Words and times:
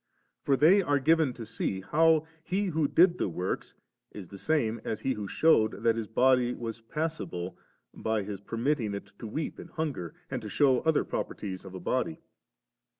For 0.41 0.57
they 0.57 0.81
are 0.81 0.97
given 0.97 1.31
to 1.33 1.45
see, 1.45 1.81
how 1.81 2.25
He 2.43 2.69
who 2.73 2.87
did 2.87 3.19
the 3.19 3.29
works 3.29 3.75
is 4.11 4.29
the 4.29 4.39
same 4.39 4.81
as 4.83 5.01
He 5.01 5.13
who 5.13 5.27
shewed 5.27 5.73
tliat 5.73 5.95
His 5.95 6.07
body 6.07 6.55
was 6.55 6.81
passible 6.81 7.55
by 7.93 8.23
His 8.23 8.41
per 8.41 8.57
mitting^ 8.57 8.95
it 8.95 9.05
to 9.19 9.27
weep 9.27 9.59
and 9.59 9.69
hunger, 9.69 10.15
and 10.31 10.41
to 10.41 10.49
shew 10.49 10.77
other 10.79 11.03
properties 11.03 11.65
of 11.65 11.75
a 11.75 11.79
body. 11.79 12.19